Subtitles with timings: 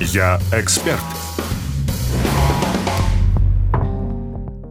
[0.00, 0.98] Я эксперт.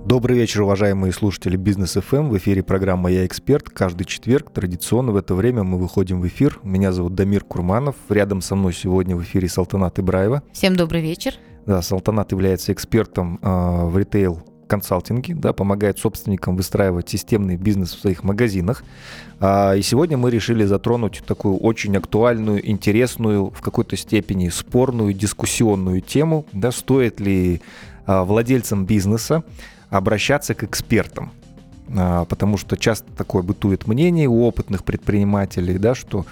[0.03, 2.29] Добрый вечер, уважаемые слушатели Бизнес ФМ.
[2.29, 3.69] В эфире программа «Я эксперт».
[3.69, 6.57] Каждый четверг традиционно в это время мы выходим в эфир.
[6.63, 7.95] Меня зовут Дамир Курманов.
[8.09, 10.41] Рядом со мной сегодня в эфире Салтанат Ибраева.
[10.51, 11.35] Всем добрый вечер.
[11.67, 17.99] Да, Салтанат является экспертом э, в ритейл консалтинге, да, помогает собственникам выстраивать системный бизнес в
[17.99, 18.83] своих магазинах.
[19.41, 25.99] А, и сегодня мы решили затронуть такую очень актуальную, интересную, в какой-то степени спорную, дискуссионную
[25.99, 27.61] тему, да, стоит ли
[28.05, 29.43] а, владельцам бизнеса
[29.89, 31.31] обращаться к экспертам.
[31.97, 36.25] А, потому что часто такое бытует мнение у опытных предпринимателей, да, что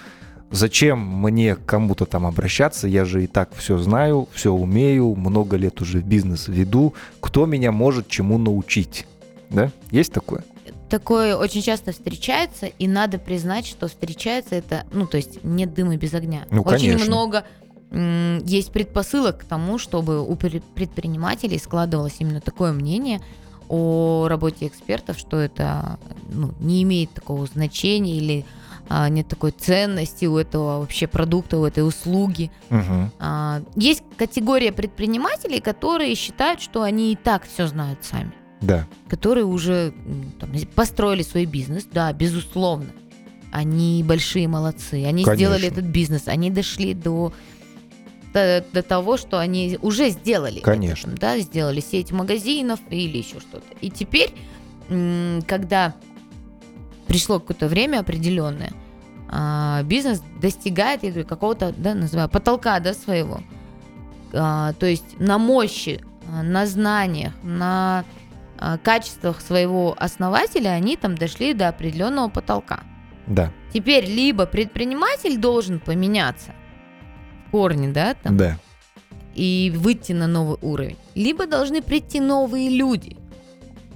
[0.50, 5.56] зачем мне к кому-то там обращаться, я же и так все знаю, все умею, много
[5.56, 9.06] лет уже бизнес веду, кто меня может чему научить,
[9.50, 9.70] да?
[9.90, 10.44] Есть такое?
[10.88, 15.96] Такое очень часто встречается, и надо признать, что встречается это, ну, то есть нет дыма
[15.96, 16.46] без огня.
[16.50, 17.06] Ну, очень конечно.
[17.06, 17.44] много
[17.90, 23.20] есть предпосылок к тому, чтобы у пре- предпринимателей складывалось именно такое мнение
[23.68, 28.44] о работе экспертов, что это ну, не имеет такого значения или
[28.88, 32.50] а, нет такой ценности у этого вообще продукта, у этой услуги.
[33.18, 39.44] А, Есть категория предпринимателей, которые считают, что они и так все знают сами, Да, которые
[39.44, 39.92] уже
[40.40, 42.88] там, построили свой бизнес, да, безусловно.
[43.50, 45.34] Они большие молодцы, они Конечно.
[45.34, 47.32] сделали этот бизнес, они дошли до,
[48.32, 50.60] до, до того, что они уже сделали.
[50.60, 51.10] Конечно.
[51.10, 53.66] это, да, сделали сеть магазинов или еще что-то.
[53.80, 54.30] И теперь,
[55.46, 55.94] когда
[57.06, 58.72] пришло какое-то время определенное,
[59.28, 63.40] а, бизнес достигает, я говорю, какого-то, да, называю, потолка, да, своего.
[64.32, 68.04] А, то есть на мощи, а, на знаниях, на
[68.58, 72.80] а, качествах своего основателя они там дошли до определенного потолка.
[73.26, 76.52] да, Теперь либо предприниматель должен поменяться
[77.46, 78.58] в корне, да, там, да.
[79.34, 83.16] и выйти на новый уровень, либо должны прийти новые люди,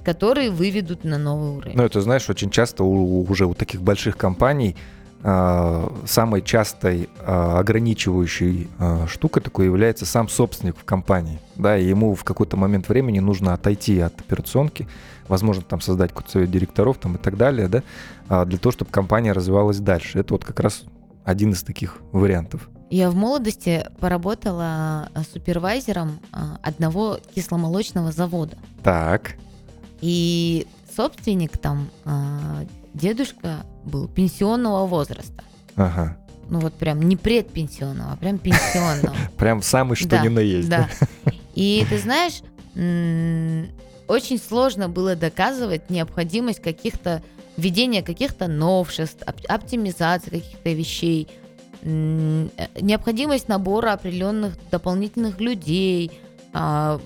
[0.05, 1.77] которые выведут на новый уровень.
[1.77, 4.77] Ну, это, знаешь, очень часто у, уже у таких больших компаний
[5.25, 11.39] самой частой а, ограничивающей а, штукой такой является сам собственник в компании.
[11.55, 14.89] Да, и ему в какой-то момент времени нужно отойти от операционки,
[15.29, 19.31] возможно, там создать какой-то совет директоров там, и так далее, да, для того, чтобы компания
[19.31, 20.19] развивалась дальше.
[20.19, 20.83] Это вот как раз
[21.25, 22.69] один из таких вариантов.
[22.91, 26.19] Я в молодости поработала супервайзером
[26.63, 28.57] одного кисломолочного завода.
[28.83, 29.37] Так,
[30.01, 30.67] И
[30.97, 31.89] собственник там,
[32.93, 35.43] дедушка был пенсионного возраста.
[35.77, 36.17] ага.
[36.49, 39.17] Ну вот прям не предпенсионного, а прям пенсионного.
[39.39, 40.69] Прям самый что ни на есть.
[40.69, 40.89] Да.
[41.55, 42.43] И ты знаешь,
[44.07, 47.23] очень сложно было доказывать необходимость каких-то
[47.57, 51.29] введения каких-то новшеств, оп- оптимизации каких-то вещей,
[51.83, 56.11] необходимость набора определенных дополнительных людей,
[56.53, 57.01] а,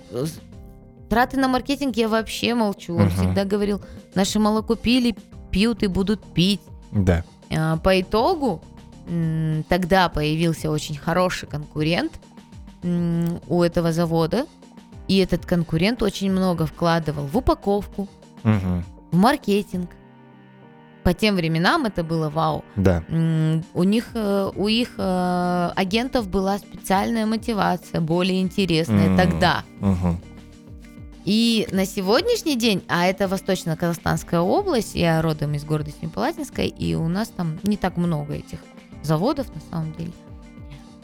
[1.09, 2.97] траты на маркетинг я вообще молчу.
[2.97, 3.81] Он всегда говорил,
[4.15, 5.15] наши молоко пили,
[5.57, 6.61] пьют и будут пить.
[6.93, 7.25] Да.
[7.51, 8.61] А, По итогу
[9.69, 12.13] тогда появился очень хороший конкурент
[12.83, 14.45] у этого завода,
[15.09, 18.07] и этот конкурент очень много вкладывал в упаковку,
[18.43, 18.85] Мгм.
[19.13, 19.91] в маркетинг.
[21.05, 22.65] По тем временам это было вау.
[22.77, 23.03] Да.
[23.75, 29.17] У них, э, у их э, агентов была специальная мотивация, более интересная М.
[29.17, 29.63] тогда.
[29.81, 30.21] Мгм.
[31.27, 37.09] И на сегодняшний день, а это Восточно-Казахстанская область, я родом из города Семипалатинска, и у
[37.09, 38.61] нас там не так много этих
[39.03, 40.13] заводов на самом деле.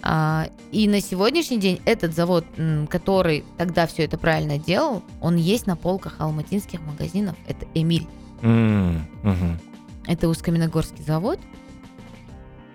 [0.01, 2.45] А, и на сегодняшний день этот завод,
[2.89, 7.35] который тогда все это правильно делал, он есть на полках алматинских магазинов.
[7.49, 8.07] Это Эмиль.
[8.43, 9.59] Мгм.
[10.07, 11.41] Это узкоминогорский завод.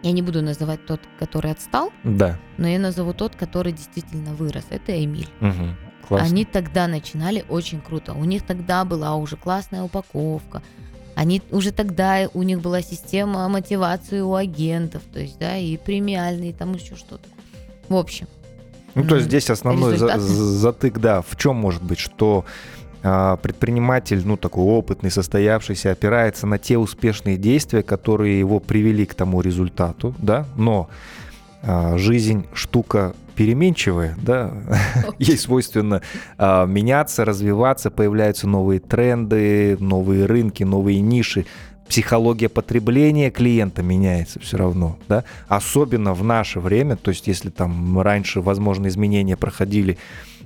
[0.04, 2.38] Я не буду называть тот, который отстал, Да.
[2.58, 4.66] но я назову тот, который действительно вырос.
[4.70, 5.30] Это Эмиль.
[5.40, 5.76] Мгм.
[6.08, 6.28] Классно.
[6.28, 8.14] Они тогда начинали очень круто.
[8.14, 10.62] У них тогда была уже классная упаковка.
[11.16, 16.54] Они уже тогда у них была система мотивации у агентов, то есть, да, и премиальные,
[16.54, 17.28] там еще что-то.
[17.90, 18.28] В общем,
[18.94, 22.46] Ну, то есть здесь основной за- затык, да, в чем может быть, что
[23.04, 29.14] а, предприниматель, ну, такой опытный, состоявшийся, опирается на те успешные действия, которые его привели к
[29.14, 30.90] тому результату, да, но
[31.64, 34.52] а, жизнь штука переменчивая, да,
[35.20, 36.02] ей свойственно
[36.40, 41.46] а, меняться, развиваться, появляются новые тренды, новые рынки, новые ниши,
[41.88, 48.00] психология потребления клиента меняется все равно, да, особенно в наше время, то есть если там
[48.02, 50.00] раньше, возможно, изменения проходили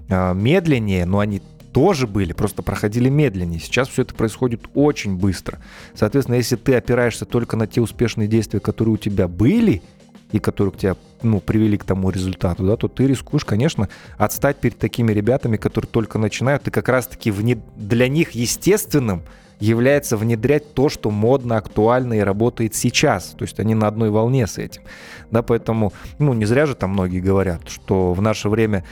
[0.09, 1.41] а, медленнее, но они
[1.71, 3.61] тоже были, просто проходили медленнее.
[3.61, 5.59] Сейчас все это происходит очень быстро.
[5.95, 9.81] Соответственно, если ты опираешься только на те успешные действия, которые у тебя были,
[10.31, 14.57] и которые к тебя ну, привели к тому результату, да, то ты рискуешь, конечно, отстать
[14.57, 17.59] перед такими ребятами, которые только начинают, и как раз-таки вне...
[17.75, 19.23] для них естественным
[19.59, 23.35] является внедрять то, что модно, актуально и работает сейчас.
[23.37, 24.81] То есть они на одной волне с этим.
[25.29, 28.83] Да, поэтому, ну, не зря же там многие говорят, что в наше время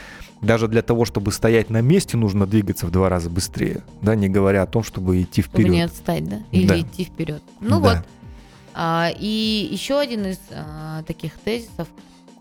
[0.41, 4.29] даже для того, чтобы стоять на месте, нужно двигаться в два раза быстрее, да, не
[4.29, 5.67] говоря о том, чтобы идти вперед.
[5.67, 6.39] Чтобы не отстать, да?
[6.51, 6.79] Или да.
[6.79, 7.41] идти вперед.
[7.59, 7.95] Ну да.
[7.95, 8.05] вот.
[8.73, 11.87] А, и еще один из а, таких тезисов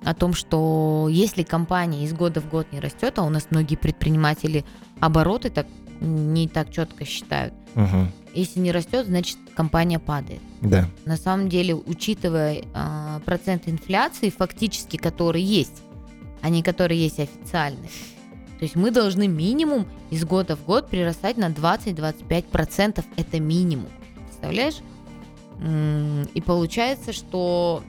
[0.04, 3.76] о том, что если компания из года в год не растет, а у нас многие
[3.76, 4.64] предприниматели
[5.00, 5.66] обороты так
[6.00, 8.06] не так четко считают, угу.
[8.32, 10.40] если не растет, значит компания падает.
[10.60, 10.88] Да.
[11.04, 15.82] На самом деле, учитывая а, процент инфляции, фактически который есть,
[16.40, 17.90] а не которые есть официальные.
[18.58, 23.04] То есть мы должны минимум из года в год прирастать на 20-25%.
[23.16, 23.88] Это минимум.
[24.26, 24.76] Представляешь?
[25.60, 27.82] И получается, что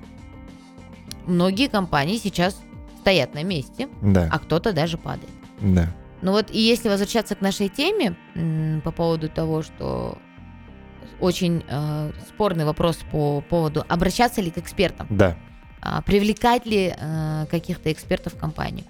[1.25, 2.59] многие компании сейчас
[3.01, 4.29] стоят на месте, да.
[4.31, 5.29] а кто-то даже падает.
[5.61, 5.87] Да.
[6.21, 8.15] Ну вот и если возвращаться к нашей теме
[8.83, 10.17] по поводу того, что
[11.19, 15.07] очень э, спорный вопрос по поводу обращаться ли к экспертам.
[15.09, 15.37] Да.
[15.81, 18.85] А, привлекать ли э, каких-то экспертов в компанию.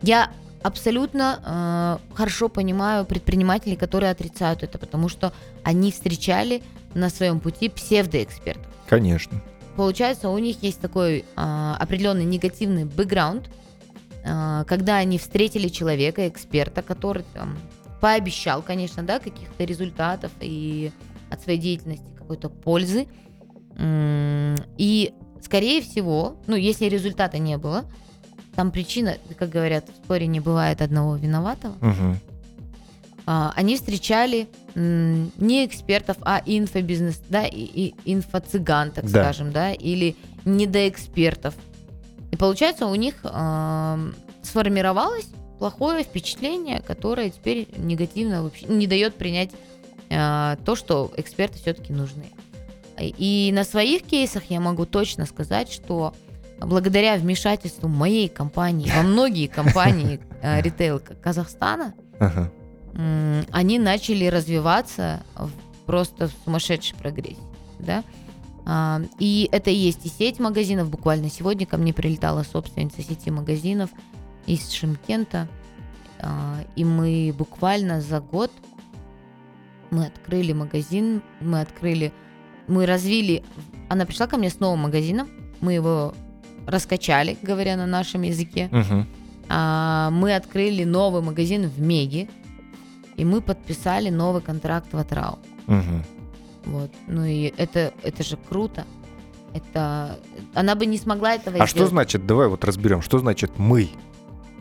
[0.00, 0.30] Я
[0.62, 5.32] абсолютно э, хорошо понимаю предпринимателей, которые отрицают это, потому что
[5.62, 6.62] они встречали
[6.94, 8.66] на своем пути псевдоэкспертов.
[8.88, 9.40] Конечно.
[9.76, 13.48] Получается, у них есть такой э, определенный негативный бэкграунд,
[14.24, 17.56] э, когда они встретили человека, эксперта, который там
[18.00, 20.90] пообещал, конечно, да, каких-то результатов и
[21.30, 23.06] от своей деятельности какой-то пользы.
[23.80, 27.84] И скорее всего, ну, если результата не было,
[28.54, 31.74] там причина, как говорят, в споре не бывает одного виноватого.
[31.80, 32.16] Угу.
[33.26, 39.22] А, они встречали не экспертов, а инфобизнес, да, и, и инфо-цыган, так да.
[39.22, 41.54] скажем, да, или недоэкспертов.
[42.30, 45.28] И получается, у них э, сформировалось
[45.58, 49.50] плохое впечатление, которое теперь негативно вообще не дает принять
[50.08, 52.30] э, то, что эксперты все-таки нужны.
[52.98, 56.14] И на своих кейсах я могу точно сказать, что
[56.58, 61.94] благодаря вмешательству моей компании во многие компании э, ритейл Казахстана,
[62.94, 65.50] они начали развиваться в
[65.86, 67.38] просто в сумасшедшей прогрессии.
[67.78, 68.04] Да?
[68.64, 70.90] А, и это и есть и сеть магазинов.
[70.90, 73.90] Буквально сегодня ко мне прилетала собственница сети магазинов
[74.46, 75.48] из Шимкента.
[76.20, 78.52] А, и мы буквально за год
[79.90, 82.12] мы открыли магазин, мы открыли
[82.68, 83.42] мы развили...
[83.88, 85.28] Она пришла ко мне с новым магазином,
[85.60, 86.14] мы его
[86.66, 88.70] раскачали, говоря на нашем языке.
[88.72, 89.06] Угу.
[89.50, 92.28] Мы открыли новый магазин в Меге,
[93.16, 95.38] и мы подписали новый контракт в Атрау.
[95.66, 96.04] Угу.
[96.66, 96.90] Вот.
[97.06, 98.84] Ну и это, это же круто.
[99.54, 100.18] Это...
[100.54, 101.72] Она бы не смогла этого а сделать.
[101.72, 103.90] А что значит, давай вот разберем, что значит «мы»?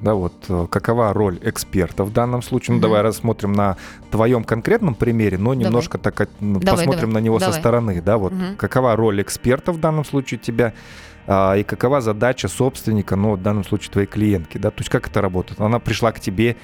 [0.01, 2.75] да, вот э, какова роль эксперта в данном случае.
[2.75, 3.77] Ну, mm давай рассмотрим на
[4.09, 6.11] твоем конкретном примере, но немножко давай.
[6.11, 7.21] так ну, давай, посмотрим давай.
[7.21, 7.53] на него давай.
[7.53, 10.73] со стороны, да, вот mm какова роль эксперта в данном случае тебя
[11.27, 15.07] а, и какова задача собственника, ну, в данном случае твоей клиентки, да, то есть как
[15.07, 15.61] это работает?
[15.61, 16.57] Она пришла к тебе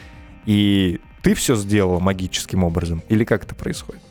[0.46, 4.02] и ты все сделала магическим образом или как это происходит?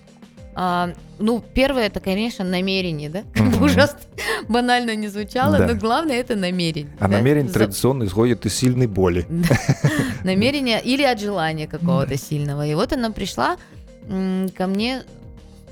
[0.54, 3.22] А, ну, первое, это, конечно, намерение, да?
[3.32, 4.00] Как бы ужасно
[4.48, 5.66] банально не звучало, да.
[5.66, 6.92] но главное это намерение.
[6.98, 7.16] А да?
[7.16, 7.54] намерение За...
[7.60, 9.26] традиционно исходит из сильной боли.
[10.24, 12.66] Намерение или от желания какого-то сильного.
[12.66, 13.56] И вот она пришла
[14.54, 15.02] ко мне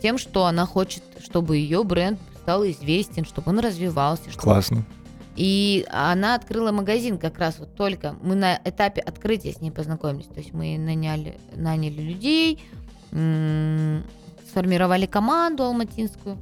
[0.01, 4.31] тем, что она хочет, чтобы ее бренд стал известен, чтобы он развивался.
[4.31, 4.45] Чтобы...
[4.45, 4.83] Классно.
[5.37, 8.17] И она открыла магазин как раз вот только.
[8.23, 10.27] Мы на этапе открытия с ней познакомились.
[10.27, 12.63] То есть мы наняли, наняли людей,
[14.49, 16.39] сформировали команду алматинскую.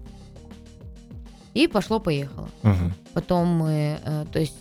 [1.55, 2.49] И пошло-поехало.
[2.63, 2.93] Угу.
[3.13, 4.57] Потом мы, э, то есть,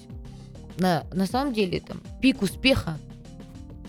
[0.78, 2.98] на, на самом деле, там, пик успеха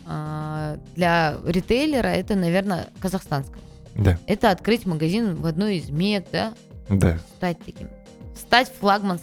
[0.07, 3.61] э, для ритейлера это, наверное, казахстанского.
[3.97, 4.19] Да.
[4.27, 6.55] Это открыть магазин в одной из мег, да?
[6.89, 7.19] Да.
[7.37, 7.89] Стать таким.
[8.35, 9.23] Стать флагманс,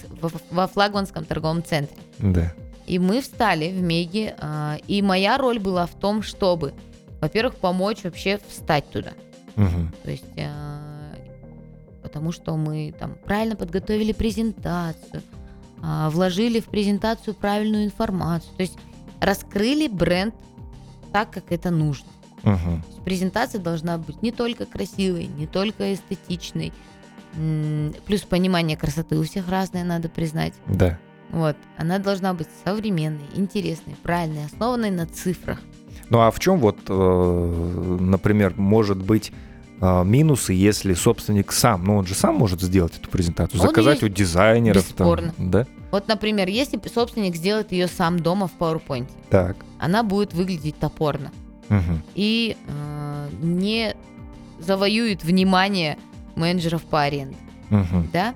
[0.51, 1.98] во флагманском торговом центре.
[2.20, 2.54] Да.
[2.89, 6.74] И мы встали в Меге, э, и моя роль была в том, чтобы,
[7.22, 9.12] во-первых, помочь вообще встать туда.
[9.56, 9.92] Угу.
[10.04, 10.80] То есть, э,
[12.01, 15.22] потому что мы там правильно подготовили презентацию,
[15.84, 18.78] э, вложили в презентацию правильную информацию, то есть
[19.22, 20.34] раскрыли бренд
[21.12, 22.10] так, как это нужно.
[22.44, 23.04] Угу.
[23.06, 26.74] Презентация должна быть не только красивой, не только эстетичной,
[28.06, 30.54] плюс понимание красоты у всех разное, надо признать.
[30.68, 30.98] Да.
[31.32, 35.60] Вот, она должна быть современной, интересной, правильной, основанной на цифрах.
[36.10, 39.32] Ну а в чем вот, э, например, может быть
[39.82, 44.10] а, минусы, если собственник сам, ну он же сам может сделать эту презентацию, заказать у
[44.10, 45.34] дизайнеров, бесспорно.
[45.38, 45.68] там, да?
[45.92, 49.56] Вот, например, если собственник сделает ее сам дома в PowerPoint, Так.
[49.80, 51.32] она будет выглядеть топорно
[51.70, 52.02] Мгм.
[52.16, 53.96] и э, не
[54.60, 55.98] завоюет внимание
[56.39, 57.38] менеджеров по аренде,
[57.69, 58.10] Мгм.
[58.13, 58.34] да?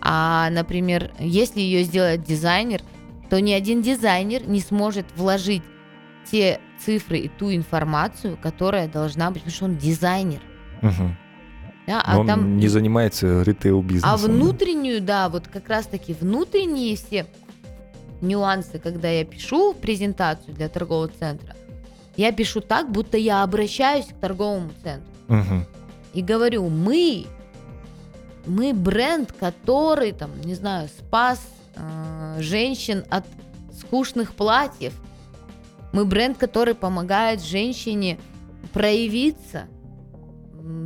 [0.00, 2.80] А, например, если ее сделает дизайнер,
[3.28, 5.62] то ни один дизайнер не сможет вложить
[6.30, 10.40] те цифры и ту информацию, которая должна быть, потому что он дизайнер.
[10.80, 11.16] Мгм.
[11.86, 12.02] Да?
[12.06, 14.10] Но А он там не занимается ритейл-бизнесом.
[14.10, 17.26] а внутреннюю, да, вот как раз-таки внутренние все
[18.20, 21.54] нюансы, когда я пишу презентацию для торгового центра,
[22.16, 25.64] я пишу так, будто я обращаюсь к торговому центру Мгм.
[26.14, 27.26] и говорю, мы,
[28.46, 31.40] мы бренд, который, там, не знаю, спас
[31.76, 33.24] э, женщин от
[33.78, 34.94] скучных платьев.
[35.92, 38.18] Мы бренд, который помогает женщине
[38.72, 39.64] проявиться,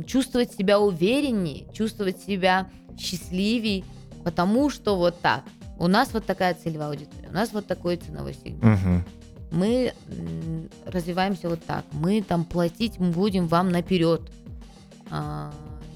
[0.07, 3.83] чувствовать себя увереннее, чувствовать себя счастливее,
[4.23, 5.43] потому что вот так.
[5.77, 8.63] У нас вот такая целевая аудитория, у нас вот такой ценовой сегмент.
[8.63, 9.05] Мгм.
[9.51, 9.93] Мы
[10.85, 11.85] развиваемся вот так.
[11.91, 14.21] Мы там платить будем вам наперед.
[15.11, 15.51] а,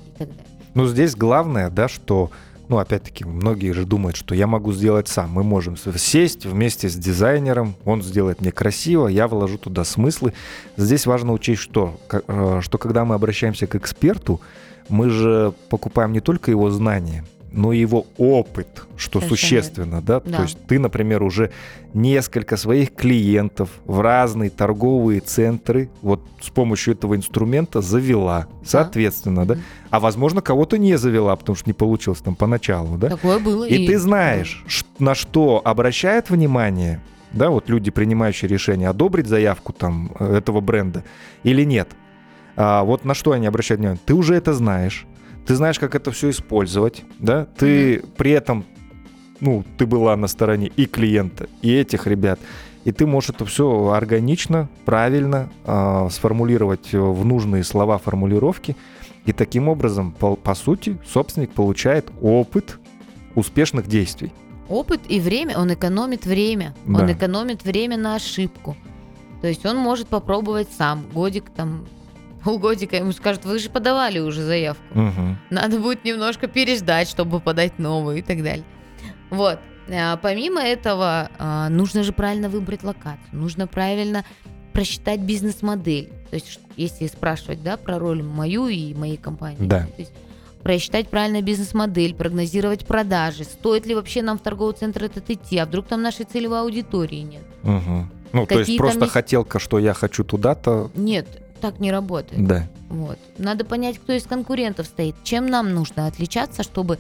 [0.08, 0.49] и так далее.
[0.74, 2.32] Ну, здесь главное, да, что,
[2.68, 5.32] ну, опять-таки, многие же думают, что я могу сделать сам.
[5.32, 10.34] Мы можем сесть вместе с дизайнером, он сделает мне красиво, я вложу туда смыслы.
[10.78, 14.42] Здесь важно учесть, что, э, что когда мы обращаемся к эксперту,
[14.90, 20.20] мы же покупаем не только его знания, но и его опыт, что Совершенно существенно, да?
[20.20, 20.38] Да.
[20.38, 21.52] То есть ты, например, уже
[21.94, 28.48] несколько своих клиентов в разные торговые центры вот с помощью этого инструмента завела.
[28.64, 29.58] Соответственно, да?
[29.90, 33.10] А возможно, кого-то не завела, потому что не получилось там поначалу, да?
[33.10, 33.66] Такое было.
[33.66, 34.64] И ты знаешь,
[35.00, 37.02] на что обращает внимание,
[37.32, 41.04] да, вот люди, принимающие решение, одобрить заявку там э, этого бренда
[41.44, 41.90] или нет.
[42.56, 44.02] А вот на что они обращают внимание?
[44.06, 45.06] Ты уже это знаешь,
[45.46, 48.66] ты знаешь, как это все использовать, да, ты при этом,
[49.40, 52.40] ну, ты была на стороне и клиента, и этих ребят,
[52.86, 58.76] и ты можешь это все органично, правильно а, сформулировать э, в нужные слова формулировки,
[59.26, 62.80] и таким образом, по, по сути, собственник получает опыт
[63.36, 64.32] успешных действий.
[64.70, 66.76] Опыт и время, он экономит время.
[66.86, 67.00] Да.
[67.00, 68.78] Он экономит время на ошибку.
[69.42, 71.06] То есть он может попробовать сам.
[71.14, 71.86] Годик там,
[72.44, 74.84] полгодика ему скажут, вы же подавали уже заявку.
[74.98, 75.38] Мгм.
[75.50, 78.66] Надо будет немножко переждать, чтобы подать новую и так далее.
[79.30, 79.60] Вот.
[79.92, 84.24] А, Помимо этого, а, нужно же правильно выбрать локацию, нужно правильно
[84.74, 86.12] просчитать бизнес-модель.
[86.30, 89.58] То есть, если спрашивать, да, про роль мою и моей компании.
[89.60, 89.82] Да.
[89.96, 90.14] То есть,
[90.62, 95.66] просчитать правильно бизнес-модель, прогнозировать продажи, стоит ли вообще нам в торговый центр этот идти, а
[95.66, 97.44] вдруг там нашей целевой аудитории нет.
[97.64, 98.12] Мгм.
[98.32, 101.28] Ну, то есть Какие просто есть- хотелка, что я хочу туда-то, Нет,
[101.60, 102.46] так не работает.
[102.48, 102.68] да.
[102.90, 103.20] Вот.
[103.38, 106.98] Надо понять, кто из конкурентов стоит, чем нам нужно отличаться, чтобы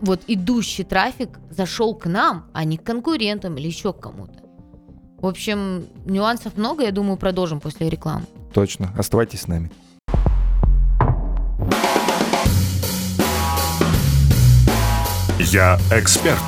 [0.00, 4.40] вот идущий трафик зашел к нам, а не к конкурентам или еще к кому-то.
[5.18, 8.24] В общем, нюансов много, я думаю, продолжим после рекламы.
[8.52, 8.90] Точно.
[8.96, 9.70] Оставайтесь с нами.
[15.38, 16.38] Я эксперт.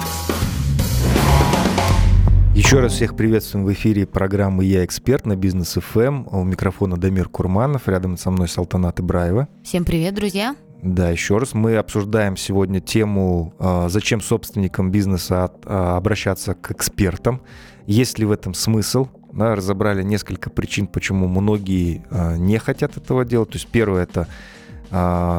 [2.64, 6.24] Еще раз всех приветствуем в эфире программы «Я эксперт» на Бизнес ФМ.
[6.34, 9.48] У микрофона Дамир Курманов, рядом со мной Салтанат Ибраева.
[9.62, 10.56] Всем привет, друзья.
[10.82, 17.42] Да, еще раз мы обсуждаем сегодня тему, а, зачем собственникам бизнеса а, обращаться к экспертам,
[17.86, 19.08] есть ли в этом смысл.
[19.30, 23.50] Да, разобрали несколько причин, почему многие а, не хотят этого делать.
[23.50, 24.26] То есть первое это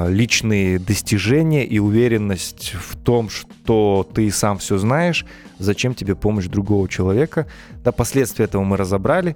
[0.10, 5.26] личные достижения и уверенность в том, что ты сам все знаешь,
[5.60, 7.48] зачем тебе помощь другого человека.
[7.84, 9.36] Да, последствия этого мы разобрали.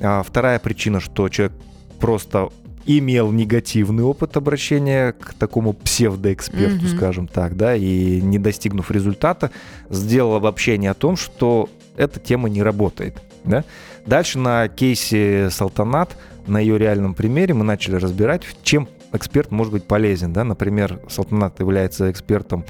[0.00, 1.56] А, Вторая причина, что человек
[2.00, 2.48] просто
[2.86, 6.96] имел негативный опыт обращения к такому псевдоэксперту, Мгм.
[6.96, 9.50] скажем так, да, и не достигнув результата,
[9.90, 13.22] сделал обобщение о том, что эта тема не работает.
[13.44, 13.64] Да?
[14.06, 19.84] Дальше на кейсе Салтанат, на ее реальном примере, мы начали разбирать, чем эксперт может быть
[19.84, 20.32] полезен.
[20.32, 20.44] Да?
[20.44, 22.64] Например, Салтанат является экспертом,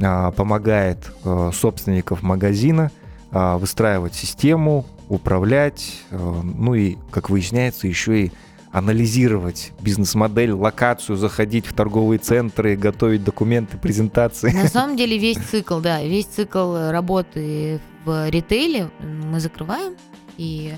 [0.00, 2.90] а, помогает а, собственников магазина
[3.30, 8.32] а, выстраивать систему, управлять, а, ну и, как выясняется, еще и
[8.70, 14.50] анализировать бизнес-модель, локацию, заходить в торговые центры, готовить документы, презентации.
[14.52, 19.94] На самом деле весь цикл, да, весь цикл работы в ритейле мы закрываем.
[20.36, 20.74] И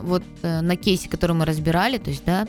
[0.00, 2.46] вот э, на кейсе, который мы разбирали, то есть, да,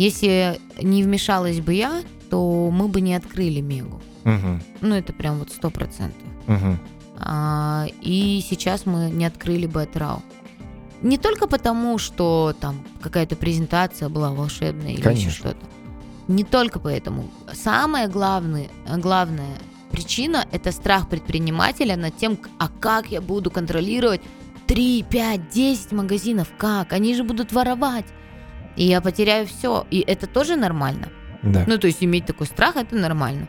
[0.00, 4.00] если не вмешалась бы я, то мы бы не открыли Мегу.
[4.24, 6.22] Мгм, Ну, это прям вот сто процентов.
[6.46, 6.78] мгм.
[7.18, 10.22] А, и сейчас мы не открыли бы Атрау.
[11.02, 15.28] Не только потому, что там какая-то презентация была волшебная или Конечно.
[15.28, 15.66] еще что-то.
[16.28, 17.30] Не только поэтому.
[17.52, 19.58] Самое главное, главное
[19.90, 24.20] причина– это страх предпринимателя над тем, а как я буду контролировать
[24.66, 26.92] 3, 5, 10 магазинов, как?
[26.92, 28.06] Они же будут воровать.
[28.80, 29.86] И я потеряю все.
[29.90, 31.10] И это тоже нормально.
[31.42, 31.64] Да.
[31.66, 33.46] Ну, то есть иметь такой страх– это нормально.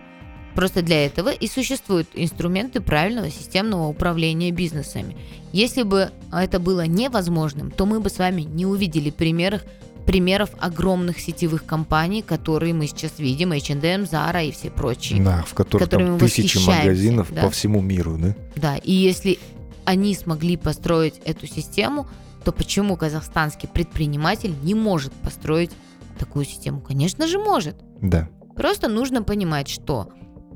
[0.56, 5.16] Просто для этого и существуют инструменты правильного системного управления бизнесами.
[5.54, 9.62] Если бы это было невозможным, то мы бы с вами не увидели примеров,
[10.06, 15.24] примеров огромных сетевых компаний, которые мы сейчас видим, H&M, Zara и все прочие.
[15.24, 17.44] Да, в которых там тысячи магазинов да.
[17.44, 18.36] по всему миру, да?
[18.58, 19.40] Да, и если
[19.86, 22.06] они смогли построить эту систему,
[22.44, 25.72] то почему казахстанский предприниматель не может построить
[26.18, 26.82] такую систему?
[26.82, 27.76] Конечно же может.
[28.02, 28.30] Да.
[28.56, 30.10] Просто нужно понимать, что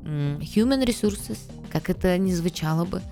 [0.04, 1.38] human resources,
[1.70, 3.02] как это ни звучало бы,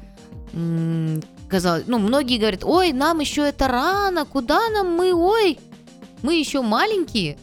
[1.48, 5.58] казалось, ну, многие говорят, ой, нам еще это рано, куда нам мы, ой,
[6.22, 7.36] мы еще маленькие.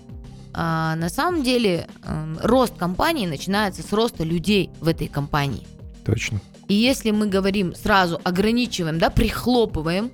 [0.54, 5.66] А на самом деле м, рост компании начинается с роста людей в этой компании.
[6.06, 6.42] Точно.
[6.68, 10.12] И если мы говорим сразу, ограничиваем, да, прихлопываем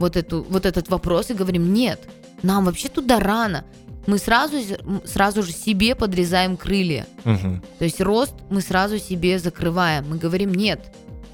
[0.00, 2.00] вот, эту, вот этот вопрос и говорим, нет,
[2.42, 3.64] нам вообще туда рано,
[4.06, 4.56] мы сразу,
[5.04, 7.06] сразу же себе подрезаем крылья.
[7.24, 7.62] Мгм.
[7.78, 10.08] То есть рост мы сразу себе закрываем.
[10.08, 10.80] Мы говорим, нет,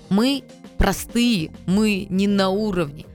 [0.08, 0.42] мы
[0.76, 3.06] простые, мы не на уровне.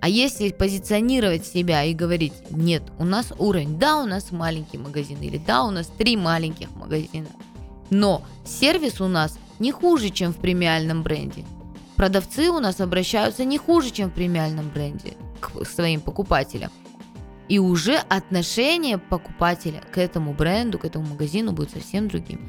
[0.00, 5.18] А если позиционировать себя и говорить, нет, у нас уровень, да, у нас маленький магазин,
[5.20, 7.28] или да, у нас три маленьких магазина,
[7.88, 11.44] но сервис у нас не хуже, чем в премиальном бренде.
[11.96, 16.70] Продавцы у нас обращаются не хуже, чем в премиальном бренде к своим покупателям.
[17.48, 22.40] И уже отношение покупателя к этому бренду, к этому магазину будет совсем другим.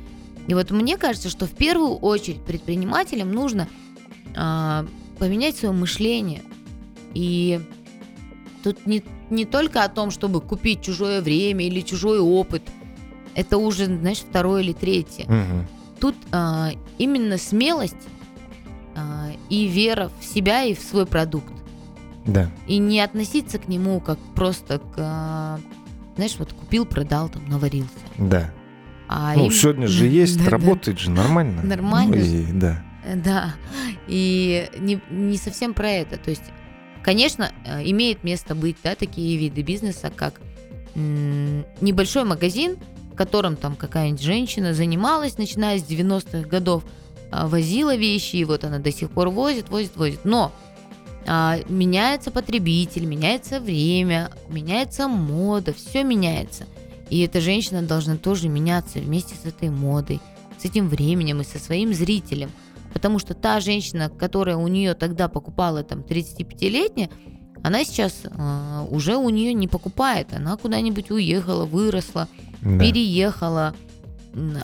[0.47, 3.67] И вот мне кажется, что в первую очередь предпринимателям нужно
[4.35, 4.85] а,
[5.19, 6.43] поменять свое мышление.
[7.13, 7.61] И
[8.63, 12.63] тут не, не только о том, чтобы купить чужое время или чужой опыт.
[13.35, 15.25] Это уже, знаешь, второе или третье.
[15.25, 15.67] Мгм.
[15.99, 17.95] Тут а, именно смелость
[19.53, 21.53] и вера в себя и в свой продукт.
[22.25, 22.49] Да.
[22.67, 25.59] И не относиться к нему как просто к, а,
[26.15, 27.89] знаешь, вот купил, продал, там, наварился.
[28.17, 28.51] Да.
[29.09, 30.49] А ну, им- сегодня же есть, Да, да.
[30.51, 31.61] работает же нормально.
[31.63, 32.15] Нормально.
[32.15, 32.83] Ну, и- да.
[33.15, 33.53] Да,
[34.07, 36.17] и не, не совсем про это.
[36.17, 36.43] То есть,
[37.03, 40.39] конечно, э, имеет место быть, да, такие виды бизнеса, как
[40.95, 42.77] м, небольшой магазин,
[43.11, 46.83] в котором там какая-нибудь женщина занималась, начиная с 90-х годов,
[47.47, 50.25] возила вещи, и вот она до сих пор возит, возит, возит.
[50.25, 50.51] Но
[51.25, 56.65] а, меняется потребитель, меняется время, меняется мода, все меняется.
[57.09, 60.19] И эта женщина должна тоже меняться вместе с этой модой,
[60.57, 62.51] с этим временем и со своим зрителем.
[62.93, 67.09] Потому что та женщина, которая у нее тогда покупала там 35-летняя,
[67.63, 70.33] она сейчас а, уже у нее не покупает.
[70.33, 72.27] Она куда-нибудь уехала, выросла,
[72.61, 72.79] Да.
[72.79, 73.73] переехала.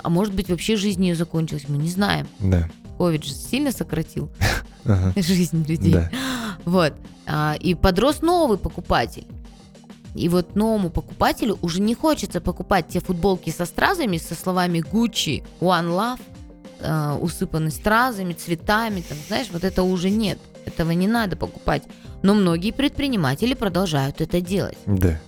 [0.03, 2.27] А может быть, вообще жизнь ее закончилась, мы не знаем.
[2.39, 2.69] Да.
[2.97, 4.29] Ковид же сильно сократил
[5.15, 5.95] жизнь людей.
[6.65, 6.93] Вот.
[7.25, 9.25] А, И подрос новый покупатель.
[10.13, 15.43] И вот новому покупателю уже не хочется покупать те футболки со стразами, со словами Gucci,
[15.61, 16.19] One Love,
[16.81, 20.39] э, усыпаны стразами, цветами, там, знаешь, вот это уже нет.
[20.65, 21.83] Этого не надо покупать.
[22.23, 24.77] Но многие предприниматели продолжают это делать.
[24.85, 25.19] Да.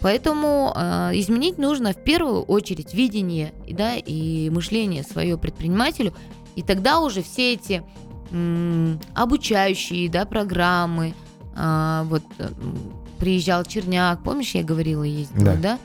[0.00, 6.14] Поэтому э, изменить нужно в первую очередь видение и, да, и мышление свое предпринимателю,
[6.56, 7.82] и тогда уже все эти
[8.30, 11.14] м, обучающие да, программы,
[11.54, 15.56] а, вот э, м, приезжал Черняк, помнишь, я говорила, ездила, Да.
[15.56, 15.78] да?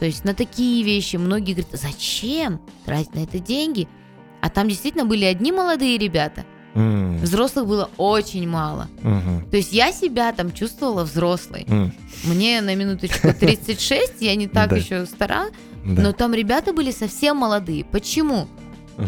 [0.00, 3.86] То есть на такие вещи многие говорят, зачем тратить на это деньги?
[4.40, 8.88] А там действительно были одни молодые ребята, М, взрослых было очень мало.
[9.02, 11.64] мгм, То есть я себя там чувствовала взрослой.
[11.68, 11.92] м,
[12.24, 15.46] Мне на минуточку 36, я не так еще стара,
[15.84, 17.84] но там ребята были совсем молодые.
[17.84, 18.46] Почему?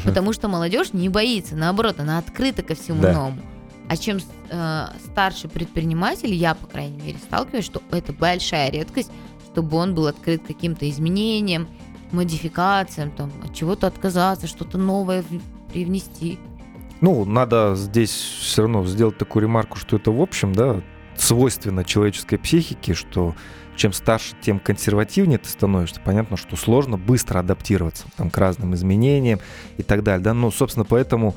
[0.04, 3.38] Потому что молодежь не боится, наоборот, она открыта ко всему новому.
[3.88, 4.18] А чем
[4.50, 9.10] э, старше предприниматель, я, по крайней мере, сталкиваюсь, что это большая редкость,
[9.52, 11.68] чтобы он был открыт каким-то изменениям,
[12.12, 15.22] модификациям, там, от чего-то отказаться, что-то новое
[15.72, 16.38] привнести.
[17.00, 20.80] Ну, надо здесь все равно сделать такую ремарку, что это в общем, да,
[21.16, 23.34] свойственно человеческой психике, что
[23.76, 26.00] чем старше, тем консервативнее ты становишься.
[26.04, 29.40] Понятно, что сложно быстро адаптироваться там, к разным изменениям
[29.76, 30.22] и так далее.
[30.22, 30.34] Да?
[30.34, 31.34] Ну, собственно, поэтому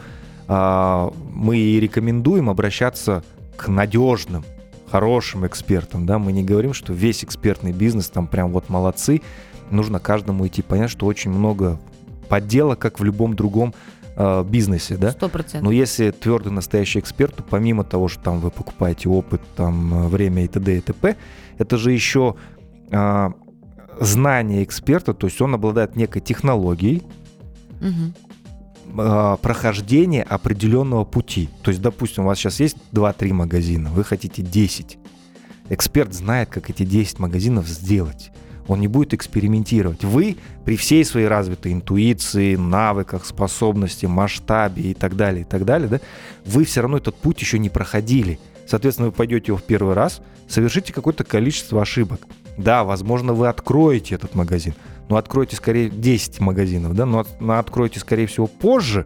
[0.47, 3.23] а, мы и рекомендуем обращаться
[3.55, 4.45] к надежным,
[4.91, 6.05] хорошим экспертам.
[6.05, 6.19] Да?
[6.19, 9.21] Мы не говорим, что весь экспертный бизнес там прям вот молодцы.
[9.71, 10.61] Нужно каждому идти.
[10.61, 11.79] Понять, что очень много
[12.29, 13.73] подделок, как в любом другом
[14.19, 14.97] а, бизнесе.
[14.97, 15.11] Да?
[15.11, 15.61] Сто процентов.
[15.63, 20.07] Но если твердый настоящий эксперт, то помимо того, что там вы покупаете опыт, там э,
[20.07, 20.77] время и т.д.
[20.77, 21.15] и т.п.,
[21.59, 22.35] это же еще
[22.91, 23.31] а,
[23.99, 27.03] знание эксперта, то есть он обладает некой технологией,
[27.79, 28.13] Мгм.
[28.99, 31.49] э, прохождение определенного пути.
[31.61, 34.97] То есть, допустим, у вас сейчас есть 2-3 магазина, вы хотите 10.
[35.69, 38.31] Эксперт знает, как эти 10 магазинов сделать.
[38.67, 40.03] Он не будет экспериментировать.
[40.03, 45.87] Вы при всей своей развитой интуиции, навыках, способности, масштабе и так далее, и так далее,
[45.87, 45.99] да,
[46.45, 48.39] вы все равно этот путь еще не проходили.
[48.67, 52.21] Соответственно, вы пойдете его в первый раз, совершите какое-то количество ошибок.
[52.57, 54.73] Да, возможно, вы откроете этот магазин,
[55.09, 59.05] но откроете скорее 10 магазинов, да, но, но откроете, скорее всего, позже,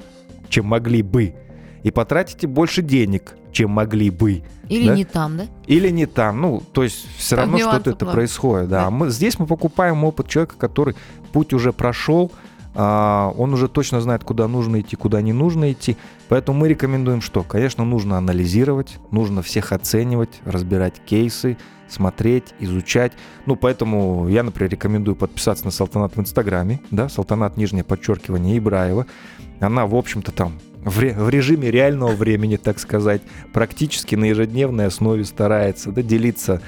[0.50, 1.36] чем могли бы,
[1.83, 4.43] и потратите больше денег, чем могли бы.
[4.69, 4.95] Или да?
[4.95, 5.45] не там, да?
[5.67, 6.41] Или не там.
[6.41, 8.69] Ну, то есть все Там равно что-то это происходит.
[8.69, 8.85] Да.
[8.85, 8.89] Да.
[8.89, 10.95] Мы, здесь мы покупаем опыт человека, который
[11.33, 12.31] путь уже прошел,
[12.73, 15.97] а, он уже точно знает, куда нужно идти, куда не нужно идти.
[16.29, 17.43] Поэтому мы рекомендуем что?
[17.43, 21.57] Конечно, нужно анализировать, нужно всех оценивать, разбирать кейсы,
[21.89, 23.11] смотреть, изучать.
[23.45, 29.05] Ну, поэтому я, например, рекомендую подписаться на Салтанат в Инстаграме, да, Салтанат, нижнее подчеркивание, Ибраева.
[29.59, 33.21] Она, в общем-то, там в, ре- в режиме реального времени, так сказать,
[33.53, 36.61] практически на ежедневной основе старается да, делиться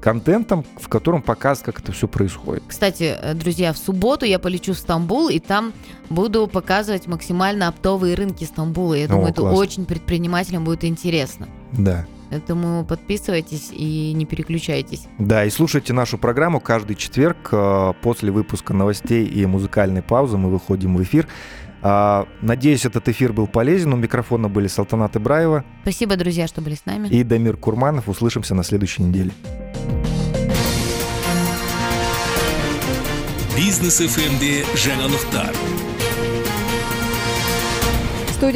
[0.00, 2.62] контентом, в котором показывает, как это все происходит.
[2.68, 5.72] Кстати, э, друзья, в субботу я полечу в Стамбул, и там
[6.10, 8.94] буду показывать максимально оптовые рынки Стамбула.
[8.94, 9.58] Я О, думаю, это класс.
[9.58, 11.48] очень предпринимателям будет интересно.
[11.72, 12.06] Да.
[12.30, 15.06] Поэтому подписывайтесь и не переключайтесь.
[15.18, 20.50] Да, и слушайте нашу программу каждый четверг э, после выпуска новостей и музыкальной паузы мы
[20.50, 21.28] выходим в эфир.
[21.88, 23.92] А, Надеюсь, этот эфир был полезен.
[23.92, 27.06] У микрофона были Салтанат Ибраева Спасибо, друзья, что были с нами.
[27.06, 28.08] и Дамир Курманов.
[28.08, 29.30] Услышимся на следующей неделе.
[33.56, 35.54] Бизнес ФМде жаңалықтар